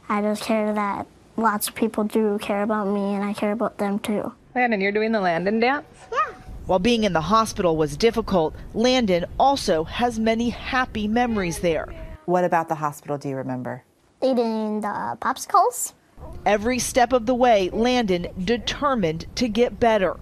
I 0.07 0.21
just 0.21 0.43
care 0.43 0.73
that 0.73 1.07
lots 1.35 1.67
of 1.67 1.75
people 1.75 2.03
do 2.03 2.37
care 2.39 2.61
about 2.61 2.87
me 2.87 3.15
and 3.15 3.23
I 3.23 3.33
care 3.33 3.51
about 3.51 3.77
them 3.79 3.99
too. 3.99 4.33
Landen, 4.53 4.79
you're 4.81 4.91
doing 4.91 5.11
the 5.11 5.19
Landen 5.19 5.59
dance? 5.59 5.85
Yeah. 6.11 6.33
While 6.67 6.79
being 6.79 7.03
in 7.03 7.13
the 7.13 7.21
hospital 7.21 7.75
was 7.75 7.97
difficult, 7.97 8.55
Landen 8.73 9.25
also 9.39 9.83
has 9.83 10.19
many 10.19 10.49
happy 10.49 11.07
memories 11.07 11.59
there. 11.59 11.87
What 12.25 12.43
about 12.43 12.69
the 12.69 12.75
hospital 12.75 13.17
do 13.17 13.29
you 13.29 13.35
remember? 13.35 13.83
Eating 14.23 14.81
the 14.81 15.17
popsicles. 15.21 15.93
Every 16.45 16.79
step 16.79 17.13
of 17.13 17.25
the 17.25 17.35
way, 17.35 17.69
Landen 17.71 18.27
determined 18.43 19.25
to 19.35 19.47
get 19.47 19.79
better. 19.79 20.17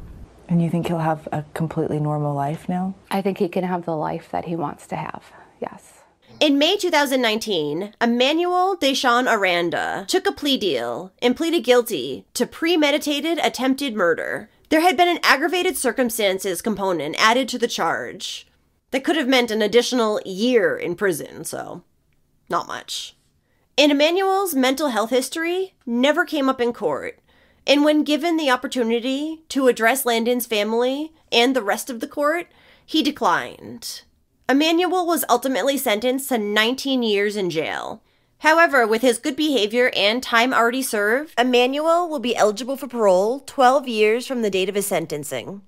And 0.48 0.62
you 0.62 0.70
think 0.70 0.88
he'll 0.88 1.00
have 1.00 1.28
a 1.32 1.44
completely 1.54 2.00
normal 2.00 2.36
life 2.36 2.68
now? 2.68 2.94
I 3.10 3.22
think 3.22 3.38
he 3.38 3.50
can 3.50 3.64
have 3.64 3.86
the 3.86 3.96
life 3.96 4.30
that 4.32 4.46
he 4.46 4.56
wants 4.56 4.88
to 4.88 4.96
have. 4.96 5.32
Yes. 5.60 6.04
In 6.40 6.58
May 6.58 6.76
2019, 6.76 7.94
Emmanuel 8.02 8.76
Deshawn 8.76 9.32
Aranda 9.32 10.06
took 10.08 10.28
a 10.28 10.32
plea 10.32 10.58
deal 10.58 11.14
and 11.22 11.38
pleaded 11.38 11.64
guilty 11.64 12.26
to 12.34 12.46
premeditated 12.46 13.40
attempted 13.40 13.96
murder. 13.96 14.50
There 14.70 14.82
had 14.82 14.98
been 14.98 15.08
an 15.08 15.20
aggravated 15.24 15.78
circumstances 15.78 16.62
component 16.62 17.16
added 17.18 17.48
to 17.50 17.58
the 17.58 17.68
charge 17.68 18.48
that 18.92 19.04
could 19.04 19.16
have 19.16 19.28
meant 19.28 19.52
an 19.52 19.62
additional 19.62 20.20
year 20.26 20.76
in 20.76 20.96
prison, 20.96 21.46
so 21.46 21.84
not 22.50 22.68
much. 22.68 23.16
And 23.78 23.92
Emmanuel's 23.92 24.54
mental 24.54 24.90
health 24.90 25.10
history 25.10 25.74
never 25.86 26.26
came 26.26 26.50
up 26.50 26.60
in 26.60 26.74
court, 26.74 27.20
and 27.66 27.84
when 27.86 28.04
given 28.04 28.38
the 28.38 28.50
opportunity 28.50 29.44
to 29.50 29.68
address 29.68 30.06
Landen's 30.06 30.46
family 30.46 31.14
and 31.32 31.56
the 31.56 31.62
rest 31.62 31.90
of 31.90 32.00
the 32.00 32.08
court, 32.08 32.48
he 32.86 33.02
declined. 33.02 34.02
Emmanuel 34.50 35.06
was 35.06 35.24
ultimately 35.30 35.78
sentenced 35.78 36.30
to 36.30 36.38
19 36.38 37.02
years 37.04 37.36
in 37.36 37.50
jail. 37.50 38.02
However, 38.40 38.86
with 38.86 39.02
his 39.02 39.20
good 39.20 39.38
behavior 39.38 39.90
and 39.96 40.22
time 40.22 40.54
already 40.54 40.82
served, 40.82 41.34
Emmanuel 41.40 42.10
will 42.10 42.20
be 42.20 42.36
eligible 42.36 42.76
for 42.76 42.88
parole 42.88 43.40
12 43.40 43.88
years 43.88 44.28
from 44.28 44.42
the 44.42 44.50
date 44.50 44.68
of 44.68 44.76
his 44.76 44.86
sentencing. 44.86 45.62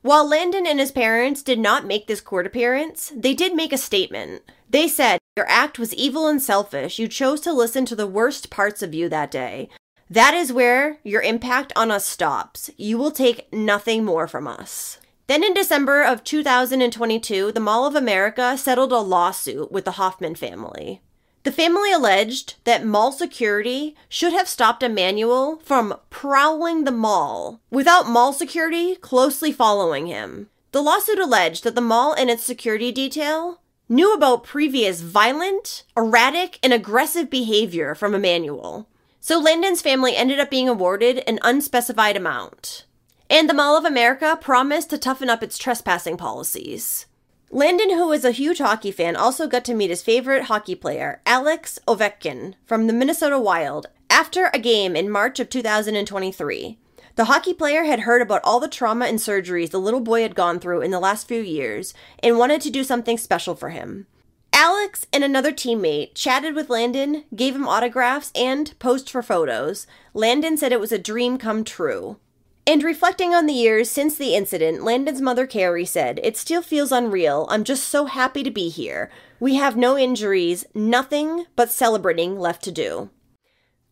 While 0.00 0.26
Landen 0.28 0.66
and 0.66 0.80
his 0.80 0.90
parents 0.90 1.42
did 1.42 1.58
not 1.58 1.86
make 1.86 2.06
this 2.06 2.22
court 2.22 2.46
appearance, 2.46 3.12
they 3.14 3.34
did 3.34 3.54
make 3.54 3.72
a 3.72 3.78
statement. 3.78 4.42
They 4.70 4.88
said, 4.88 5.18
Your 5.36 5.48
act 5.48 5.78
was 5.78 5.94
evil 5.94 6.26
and 6.26 6.42
selfish. 6.42 6.98
You 6.98 7.08
chose 7.08 7.40
to 7.42 7.52
listen 7.52 7.84
to 7.86 7.96
the 7.96 8.06
worst 8.06 8.50
parts 8.50 8.82
of 8.82 8.94
you 8.94 9.08
that 9.10 9.30
day. 9.30 9.68
That 10.14 10.32
is 10.32 10.52
where 10.52 10.98
your 11.02 11.22
impact 11.22 11.72
on 11.74 11.90
us 11.90 12.04
stops. 12.04 12.70
You 12.76 12.98
will 12.98 13.10
take 13.10 13.52
nothing 13.52 14.04
more 14.04 14.28
from 14.28 14.46
us. 14.46 14.98
Then 15.26 15.42
in 15.42 15.54
December 15.54 16.04
of 16.04 16.22
2022, 16.22 17.50
the 17.50 17.58
Mall 17.58 17.84
of 17.84 17.96
America 17.96 18.56
settled 18.56 18.92
a 18.92 18.98
lawsuit 18.98 19.72
with 19.72 19.84
the 19.84 19.98
Hoffmann 19.98 20.36
family. 20.36 21.00
The 21.42 21.50
family 21.50 21.90
alleged 21.90 22.54
that 22.62 22.86
mall 22.86 23.10
security 23.10 23.96
should 24.08 24.32
have 24.32 24.46
stopped 24.46 24.84
Emmanuel 24.84 25.60
from 25.64 25.98
prowling 26.10 26.84
the 26.84 26.92
mall 26.92 27.60
without 27.72 28.08
mall 28.08 28.32
security 28.32 28.94
closely 28.94 29.50
following 29.50 30.06
him. 30.06 30.48
The 30.70 30.80
lawsuit 30.80 31.18
alleged 31.18 31.64
that 31.64 31.74
the 31.74 31.80
mall 31.80 32.12
and 32.12 32.30
its 32.30 32.44
security 32.44 32.92
detail 32.92 33.58
knew 33.88 34.14
about 34.14 34.44
previous 34.44 35.00
violent, 35.00 35.82
erratic, 35.96 36.60
and 36.62 36.72
aggressive 36.72 37.28
behavior 37.28 37.96
from 37.96 38.14
Emmanuel. 38.14 38.86
So 39.26 39.40
Landen's 39.40 39.80
family 39.80 40.14
ended 40.14 40.38
up 40.38 40.50
being 40.50 40.68
awarded 40.68 41.24
an 41.26 41.38
unspecified 41.40 42.14
amount. 42.14 42.84
And 43.30 43.48
the 43.48 43.54
Mall 43.54 43.74
of 43.74 43.86
America 43.86 44.38
promised 44.38 44.90
to 44.90 44.98
toughen 44.98 45.30
up 45.30 45.42
its 45.42 45.56
trespassing 45.56 46.18
policies. 46.18 47.06
Landen, 47.50 47.88
who 47.88 48.12
is 48.12 48.26
a 48.26 48.32
huge 48.32 48.58
hockey 48.58 48.90
fan, 48.90 49.16
also 49.16 49.48
got 49.48 49.64
to 49.64 49.74
meet 49.74 49.88
his 49.88 50.02
favorite 50.02 50.42
hockey 50.42 50.74
player, 50.74 51.22
Alex 51.24 51.78
Ovechkin, 51.88 52.52
from 52.66 52.86
the 52.86 52.92
Minnesota 52.92 53.38
Wild, 53.38 53.86
after 54.10 54.50
a 54.52 54.58
game 54.58 54.94
in 54.94 55.08
March 55.08 55.40
of 55.40 55.48
2023. 55.48 56.76
The 57.16 57.24
hockey 57.24 57.54
player 57.54 57.84
had 57.84 58.00
heard 58.00 58.20
about 58.20 58.42
all 58.44 58.60
the 58.60 58.68
trauma 58.68 59.06
and 59.06 59.18
surgeries 59.18 59.70
the 59.70 59.80
little 59.80 60.00
boy 60.00 60.20
had 60.20 60.34
gone 60.34 60.60
through 60.60 60.82
in 60.82 60.90
the 60.90 61.00
last 61.00 61.26
few 61.26 61.40
years 61.40 61.94
and 62.22 62.36
wanted 62.36 62.60
to 62.60 62.70
do 62.70 62.84
something 62.84 63.16
special 63.16 63.54
for 63.54 63.70
him. 63.70 64.06
Alex 64.56 65.04
and 65.12 65.24
another 65.24 65.50
teammate 65.50 66.14
chatted 66.14 66.54
with 66.54 66.70
Landen, 66.70 67.24
gave 67.34 67.56
him 67.56 67.66
autographs, 67.66 68.30
and 68.36 68.72
posed 68.78 69.10
for 69.10 69.20
photos. 69.20 69.88
Landen 70.14 70.56
said 70.56 70.70
it 70.70 70.78
was 70.78 70.92
a 70.92 70.98
dream 70.98 71.38
come 71.38 71.64
true. 71.64 72.18
And 72.64 72.84
reflecting 72.84 73.34
on 73.34 73.46
the 73.46 73.52
years 73.52 73.90
since 73.90 74.16
the 74.16 74.36
incident, 74.36 74.84
Landen's 74.84 75.20
mother 75.20 75.44
Carrie 75.44 75.84
said, 75.84 76.20
It 76.22 76.36
still 76.36 76.62
feels 76.62 76.92
unreal. 76.92 77.48
I'm 77.50 77.64
just 77.64 77.88
so 77.88 78.04
happy 78.04 78.44
to 78.44 78.50
be 78.50 78.68
here. 78.68 79.10
We 79.40 79.56
have 79.56 79.76
no 79.76 79.98
injuries, 79.98 80.64
nothing 80.72 81.46
but 81.56 81.72
celebrating 81.72 82.38
left 82.38 82.62
to 82.62 82.70
do. 82.70 83.10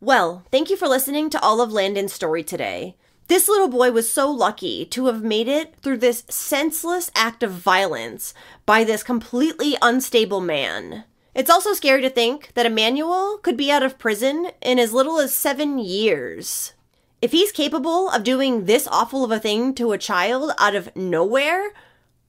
Well, 0.00 0.44
thank 0.52 0.70
you 0.70 0.76
for 0.76 0.86
listening 0.86 1.28
to 1.30 1.40
all 1.40 1.60
of 1.60 1.72
Landen's 1.72 2.12
story 2.12 2.44
today. 2.44 2.96
This 3.28 3.48
little 3.48 3.68
boy 3.68 3.92
was 3.92 4.10
so 4.10 4.30
lucky 4.30 4.84
to 4.86 5.06
have 5.06 5.22
made 5.22 5.48
it 5.48 5.74
through 5.82 5.98
this 5.98 6.24
senseless 6.28 7.10
act 7.14 7.42
of 7.42 7.52
violence 7.52 8.34
by 8.66 8.84
this 8.84 9.02
completely 9.02 9.76
unstable 9.80 10.40
man. 10.40 11.04
It's 11.34 11.50
also 11.50 11.72
scary 11.72 12.02
to 12.02 12.10
think 12.10 12.52
that 12.54 12.66
Emmanuel 12.66 13.38
could 13.38 13.56
be 13.56 13.70
out 13.70 13.82
of 13.82 13.98
prison 13.98 14.50
in 14.60 14.78
as 14.78 14.92
little 14.92 15.18
as 15.18 15.32
seven 15.32 15.78
years. 15.78 16.74
If 17.22 17.32
he's 17.32 17.52
capable 17.52 18.10
of 18.10 18.24
doing 18.24 18.64
this 18.64 18.88
awful 18.88 19.24
of 19.24 19.30
a 19.30 19.38
thing 19.38 19.74
to 19.74 19.92
a 19.92 19.98
child 19.98 20.52
out 20.58 20.74
of 20.74 20.94
nowhere, 20.94 21.72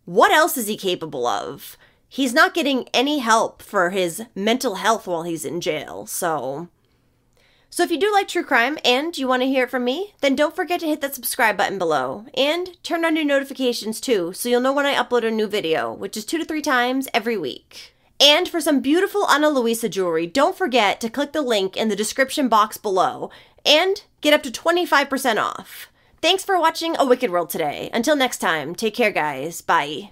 what 0.05 0.31
else 0.31 0.55
is 0.57 0.67
he 0.67 0.77
capable 0.77 1.27
of? 1.27 1.77
He's 2.07 2.33
not 2.33 2.53
getting 2.53 2.87
any 2.93 3.19
help 3.19 3.61
for 3.61 3.89
his 3.89 4.21
mental 4.35 4.75
health 4.75 5.07
while 5.07 5.23
he's 5.23 5.45
in 5.45 5.61
jail, 5.61 6.05
so. 6.05 6.69
So 7.73 7.81
if 7.81 7.89
you 7.89 7.97
do 7.97 8.13
like 8.13 8.27
true 8.27 8.43
crime 8.43 8.77
and 8.85 9.17
you 9.17 9.27
want 9.27 9.41
to 9.41 9.47
hear 9.47 9.63
it 9.63 9.71
from 9.71 9.83
me, 9.83 10.13
then 10.21 10.35
don't 10.35 10.55
forget 10.55 10.79
to 10.81 10.85
hit 10.85 11.01
that 11.01 11.15
subscribe 11.15 11.57
button 11.57 11.79
below 11.79 12.27
and 12.35 12.77
turn 12.83 13.03
on 13.03 13.15
your 13.15 13.25
notifications 13.25 13.99
too 13.99 14.31
so 14.31 14.47
you'll 14.47 14.61
know 14.61 14.71
when 14.71 14.85
I 14.85 14.93
upload 14.93 15.25
a 15.25 15.31
new 15.31 15.47
video, 15.47 15.91
which 15.91 16.15
is 16.15 16.23
two 16.23 16.37
to 16.37 16.45
three 16.45 16.61
times 16.61 17.07
every 17.15 17.35
week. 17.35 17.95
And 18.19 18.47
for 18.47 18.61
some 18.61 18.79
beautiful 18.79 19.25
Ana 19.25 19.49
Luisa 19.49 19.89
jewelry, 19.89 20.27
don't 20.27 20.55
forget 20.55 21.01
to 21.01 21.09
click 21.09 21.31
the 21.33 21.41
link 21.41 21.75
in 21.75 21.87
the 21.89 21.95
description 21.95 22.47
box 22.47 22.77
below 22.77 23.31
and 23.65 24.03
get 24.21 24.35
up 24.35 24.43
to 24.43 24.51
25% 24.51 25.37
off. 25.37 25.89
Thanks 26.21 26.45
for 26.45 26.59
watching 26.59 26.95
A 26.99 27.07
Wicked 27.07 27.31
World 27.31 27.49
today. 27.49 27.89
Until 27.91 28.15
next 28.15 28.37
time, 28.37 28.75
take 28.75 28.93
care, 28.93 29.11
guys. 29.11 29.61
Bye. 29.61 30.11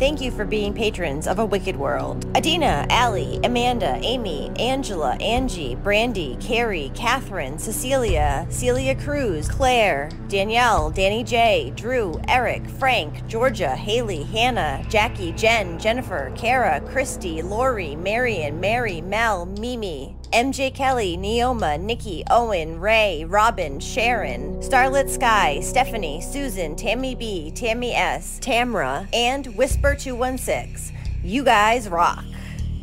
Thank 0.00 0.22
you 0.22 0.30
for 0.30 0.46
being 0.46 0.72
patrons 0.72 1.26
of 1.26 1.40
A 1.40 1.44
Wicked 1.44 1.76
World. 1.76 2.24
Adina, 2.34 2.86
Allie, 2.88 3.38
Amanda, 3.44 4.00
Amy, 4.02 4.50
Angela, 4.58 5.14
Angie, 5.16 5.74
Brandy, 5.74 6.38
Carrie, 6.40 6.90
Catherine, 6.94 7.58
Cecilia, 7.58 8.46
Celia 8.48 8.94
Cruz, 8.94 9.46
Claire, 9.46 10.08
Danielle, 10.28 10.88
Danny 10.88 11.22
J, 11.22 11.74
Drew, 11.76 12.18
Eric, 12.28 12.66
Frank, 12.66 13.26
Georgia, 13.28 13.76
Haley, 13.76 14.22
Hannah, 14.22 14.82
Jackie, 14.88 15.32
Jen, 15.32 15.78
Jennifer, 15.78 16.32
Kara, 16.34 16.80
Christy, 16.80 17.42
Lori, 17.42 17.94
Marion, 17.94 18.58
Mary, 18.58 19.02
Mel, 19.02 19.44
Mimi, 19.44 20.16
MJ 20.32 20.72
Kelly, 20.72 21.16
Neoma, 21.16 21.80
Nikki, 21.80 22.22
Owen, 22.30 22.78
Ray, 22.78 23.24
Robin, 23.24 23.80
Sharon, 23.80 24.62
Starlit 24.62 25.10
Sky, 25.10 25.58
Stephanie, 25.58 26.20
Susan, 26.20 26.76
Tammy 26.76 27.16
B, 27.16 27.50
Tammy 27.50 27.92
S, 27.92 28.38
Tamra, 28.40 29.08
and 29.12 29.46
Whisper216. 29.46 30.92
You 31.24 31.42
guys 31.42 31.88
rock. 31.88 32.24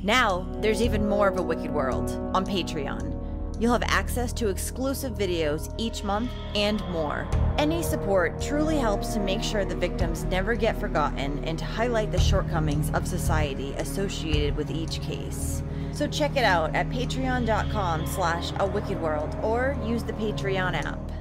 Now, 0.03 0.45
there's 0.59 0.81
even 0.81 1.07
more 1.07 1.29
of 1.29 1.37
a 1.37 1.41
Wicked 1.41 1.71
World 1.71 2.11
on 2.35 2.45
Patreon. 2.45 3.13
You'll 3.61 3.71
have 3.71 3.83
access 3.83 4.33
to 4.33 4.49
exclusive 4.49 5.13
videos 5.13 5.73
each 5.77 6.03
month 6.03 6.29
and 6.53 6.85
more. 6.89 7.29
Any 7.57 7.81
support 7.81 8.41
truly 8.41 8.77
helps 8.77 9.13
to 9.13 9.21
make 9.21 9.41
sure 9.41 9.63
the 9.63 9.73
victims 9.73 10.25
never 10.25 10.53
get 10.53 10.77
forgotten 10.77 11.41
and 11.45 11.57
to 11.57 11.63
highlight 11.65 12.11
the 12.11 12.19
shortcomings 12.19 12.91
of 12.91 13.07
society 13.07 13.73
associated 13.77 14.57
with 14.57 14.69
each 14.69 15.01
case. 15.01 15.63
So 15.97 16.05
check 16.05 16.37
it 16.37 16.43
out 16.43 16.75
at 16.75 16.87
patreon.com 16.89 18.05
slash 18.05 18.51
a 18.59 18.67
wicked 18.67 19.01
world 19.01 19.35
or 19.41 19.75
use 19.83 20.03
the 20.03 20.13
Patreon 20.13 20.75
app. 20.75 21.11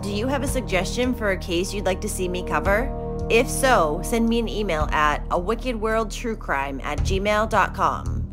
Do 0.00 0.12
you 0.12 0.28
have 0.28 0.44
a 0.44 0.46
suggestion 0.46 1.12
for 1.12 1.32
a 1.32 1.36
case 1.36 1.74
you'd 1.74 1.86
like 1.86 2.00
to 2.02 2.08
see 2.08 2.28
me 2.28 2.44
cover? 2.44 2.88
If 3.28 3.50
so, 3.50 4.00
send 4.04 4.28
me 4.28 4.38
an 4.38 4.48
email 4.48 4.82
at 4.92 5.26
a 5.32 5.38
wicked 5.40 5.74
world 5.74 6.12
true 6.12 6.36
crime 6.36 6.80
at 6.84 7.00
gmail.com. 7.00 8.25